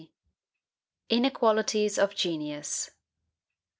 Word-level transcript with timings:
INEQUALITIES 1.11 1.99
OF 1.99 2.15
GENIUS. 2.15 2.89